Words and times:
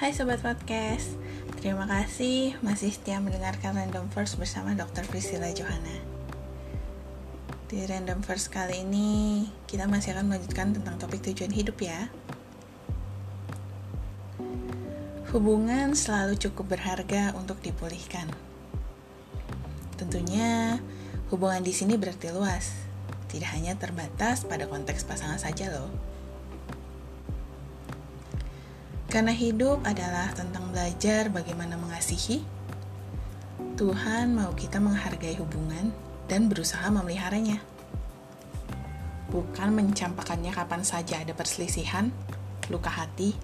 Hai 0.00 0.16
Sobat 0.16 0.40
Podcast, 0.40 1.12
terima 1.60 1.84
kasih 1.84 2.56
masih 2.64 2.88
setia 2.88 3.20
mendengarkan 3.20 3.76
Random 3.76 4.08
First 4.08 4.40
bersama 4.40 4.72
Dr. 4.72 5.04
Priscilla 5.04 5.52
Johanna. 5.52 5.92
Di 7.68 7.84
Random 7.84 8.24
First 8.24 8.48
kali 8.48 8.80
ini, 8.80 9.44
kita 9.68 9.84
masih 9.84 10.16
akan 10.16 10.32
melanjutkan 10.32 10.72
tentang 10.72 10.96
topik 10.96 11.20
tujuan 11.20 11.52
hidup 11.52 11.76
ya. 11.84 12.08
Hubungan 15.36 15.92
selalu 15.92 16.40
cukup 16.40 16.80
berharga 16.80 17.36
untuk 17.36 17.60
dipulihkan. 17.60 18.32
Tentunya, 20.00 20.80
hubungan 21.28 21.60
di 21.60 21.76
sini 21.76 22.00
berarti 22.00 22.32
luas, 22.32 22.72
tidak 23.28 23.52
hanya 23.52 23.76
terbatas 23.76 24.48
pada 24.48 24.64
konteks 24.64 25.04
pasangan 25.04 25.36
saja 25.36 25.68
loh. 25.68 25.92
Karena 29.10 29.34
hidup 29.34 29.82
adalah 29.82 30.30
tentang 30.38 30.70
belajar 30.70 31.34
bagaimana 31.34 31.74
mengasihi, 31.74 32.46
Tuhan 33.74 34.38
mau 34.38 34.54
kita 34.54 34.78
menghargai 34.78 35.34
hubungan 35.34 35.90
dan 36.30 36.46
berusaha 36.46 36.86
memeliharanya. 36.94 37.58
Bukan 39.34 39.74
mencampakkannya 39.74 40.54
kapan 40.54 40.86
saja 40.86 41.26
ada 41.26 41.34
perselisihan, 41.34 42.14
luka 42.70 42.86
hati, 42.86 43.34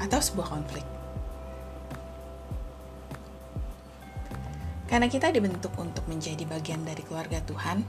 atau 0.00 0.16
sebuah 0.16 0.48
konflik. 0.48 0.86
Karena 4.88 5.12
kita 5.12 5.28
dibentuk 5.28 5.76
untuk 5.76 6.08
menjadi 6.08 6.48
bagian 6.48 6.88
dari 6.88 7.04
keluarga 7.04 7.44
Tuhan, 7.44 7.84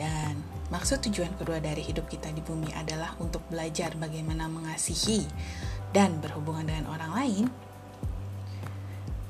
dan 0.00 0.40
maksud 0.72 1.04
tujuan 1.04 1.36
kedua 1.36 1.60
dari 1.60 1.84
hidup 1.84 2.08
kita 2.08 2.32
di 2.32 2.40
bumi 2.40 2.72
adalah 2.72 3.12
untuk 3.20 3.44
belajar 3.52 3.92
bagaimana 4.00 4.48
mengasihi 4.48 5.28
dan 5.94 6.18
berhubungan 6.18 6.66
dengan 6.66 6.90
orang 6.90 7.12
lain, 7.14 7.44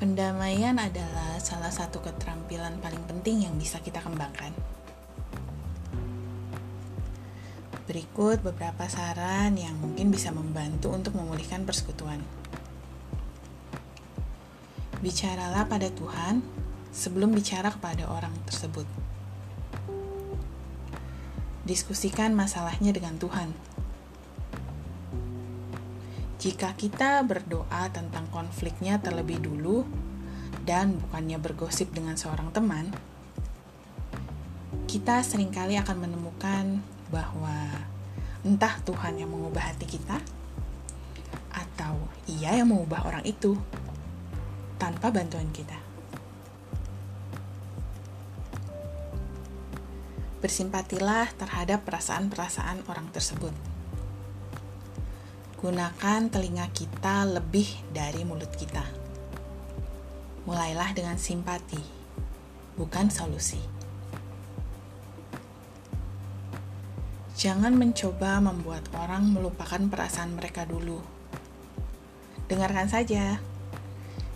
pendamaian 0.01 0.73
adalah 0.81 1.37
salah 1.37 1.69
satu 1.69 2.01
keterampilan 2.01 2.81
paling 2.81 3.05
penting 3.05 3.45
yang 3.45 3.55
bisa 3.61 3.85
kita 3.85 4.01
kembangkan. 4.01 4.57
Berikut 7.85 8.41
beberapa 8.41 8.89
saran 8.89 9.61
yang 9.61 9.77
mungkin 9.77 10.09
bisa 10.09 10.33
membantu 10.33 10.89
untuk 10.89 11.13
memulihkan 11.21 11.69
persekutuan. 11.69 12.25
Bicaralah 15.05 15.69
pada 15.69 15.93
Tuhan 15.93 16.41
sebelum 16.97 17.37
bicara 17.37 17.69
kepada 17.69 18.09
orang 18.09 18.33
tersebut. 18.49 18.89
Diskusikan 21.69 22.33
masalahnya 22.33 22.97
dengan 22.97 23.21
Tuhan 23.21 23.53
jika 26.45 26.77
kita 26.77 27.25
berdoa 27.25 27.89
tentang 27.89 28.29
konfliknya 28.29 29.01
terlebih 29.01 29.41
dulu 29.41 29.89
dan 30.69 31.01
bukannya 31.01 31.41
bergosip 31.41 31.89
dengan 31.97 32.21
seorang 32.21 32.53
teman, 32.53 32.93
kita 34.85 35.25
sering 35.25 35.49
kali 35.49 35.81
akan 35.81 36.05
menemukan 36.05 36.85
bahwa 37.09 37.89
entah 38.45 38.77
Tuhan 38.85 39.25
yang 39.25 39.33
mengubah 39.33 39.73
hati 39.73 39.89
kita 39.89 40.21
atau 41.49 41.97
Ia 42.29 42.61
yang 42.61 42.69
mengubah 42.69 43.09
orang 43.09 43.25
itu 43.25 43.57
tanpa 44.77 45.09
bantuan 45.09 45.49
kita. 45.49 45.81
Bersimpatilah 50.45 51.33
terhadap 51.41 51.89
perasaan-perasaan 51.89 52.85
orang 52.85 53.09
tersebut 53.17 53.74
Gunakan 55.65 56.29
telinga 56.29 56.69
kita 56.77 57.25
lebih 57.25 57.65
dari 57.89 58.21
mulut 58.21 58.53
kita. 58.53 58.85
Mulailah 60.45 60.93
dengan 60.93 61.17
simpati, 61.17 61.81
bukan 62.77 63.09
solusi. 63.09 63.65
Jangan 67.41 67.73
mencoba 67.81 68.45
membuat 68.45 68.93
orang 68.93 69.33
melupakan 69.33 69.81
perasaan 69.89 70.37
mereka 70.37 70.69
dulu. 70.69 71.01
Dengarkan 72.45 72.93
saja, 72.93 73.41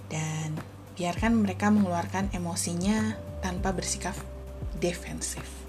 dan 0.09 0.57
biarkan 0.97 1.45
mereka 1.45 1.69
mengeluarkan 1.69 2.33
emosinya 2.33 3.21
tanpa 3.45 3.77
bersikap 3.77 4.17
defensif. 4.81 5.68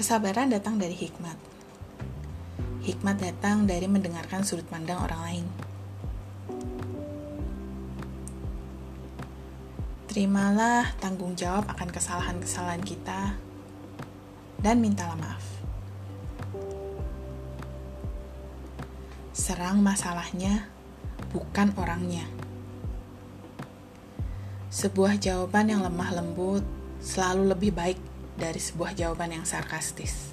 Kesabaran 0.00 0.48
datang 0.48 0.80
dari 0.80 0.96
hikmat. 0.96 1.36
Hikmat 2.88 3.20
datang 3.20 3.68
dari 3.68 3.84
mendengarkan 3.84 4.40
sudut 4.40 4.64
pandang 4.64 4.96
orang 4.96 5.20
lain. 5.28 5.46
Terimalah 10.08 10.96
tanggung 11.04 11.36
jawab 11.36 11.68
akan 11.68 11.92
kesalahan-kesalahan 11.92 12.80
kita 12.80 13.36
dan 14.64 14.80
mintalah 14.80 15.20
maaf. 15.20 15.44
Serang 19.36 19.84
masalahnya, 19.84 20.64
bukan 21.28 21.76
orangnya. 21.76 22.24
Sebuah 24.72 25.20
jawaban 25.20 25.68
yang 25.68 25.84
lemah 25.84 26.08
lembut 26.16 26.64
selalu 27.04 27.52
lebih 27.52 27.76
baik 27.76 28.00
dari 28.40 28.56
sebuah 28.56 28.96
jawaban 28.96 29.36
yang 29.36 29.44
sarkastis. 29.44 30.32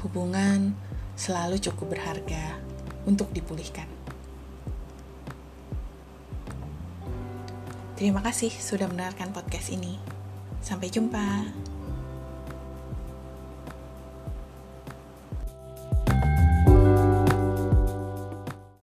Hubungan 0.00 0.72
selalu 1.20 1.60
cukup 1.60 1.92
berharga 1.92 2.56
untuk 3.04 3.28
dipulihkan. 3.36 3.84
Terima 7.98 8.24
kasih 8.24 8.48
sudah 8.48 8.88
mendengarkan 8.88 9.34
podcast 9.36 9.68
ini. 9.74 10.00
Sampai 10.64 10.88
jumpa. 10.88 11.44